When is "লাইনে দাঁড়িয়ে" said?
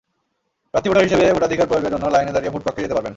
2.13-2.53